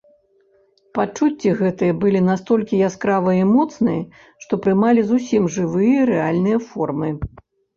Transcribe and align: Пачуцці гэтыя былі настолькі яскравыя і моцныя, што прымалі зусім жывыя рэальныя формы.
Пачуцці 0.97 1.51
гэтыя 1.59 1.93
былі 2.05 2.21
настолькі 2.31 2.81
яскравыя 2.89 3.39
і 3.49 3.49
моцныя, 3.53 4.01
што 4.47 4.53
прымалі 4.65 5.01
зусім 5.11 5.43
жывыя 5.57 5.99
рэальныя 6.13 6.57
формы. 6.73 7.09